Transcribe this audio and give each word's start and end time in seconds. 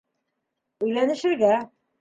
Өйләнешергә. 0.87 1.55